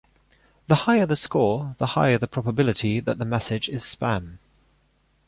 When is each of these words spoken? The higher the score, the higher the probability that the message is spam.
The 0.67 0.73
higher 0.89 1.05
the 1.05 1.15
score, 1.15 1.75
the 1.77 1.85
higher 1.85 2.17
the 2.17 2.27
probability 2.27 2.99
that 3.01 3.19
the 3.19 3.23
message 3.23 3.69
is 3.69 3.83
spam. 3.83 4.39